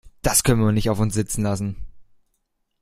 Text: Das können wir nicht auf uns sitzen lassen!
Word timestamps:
Das 0.23 0.41
können 0.43 0.61
wir 0.63 0.71
nicht 0.71 0.89
auf 0.89 0.97
uns 0.99 1.13
sitzen 1.13 1.43
lassen! 1.43 1.75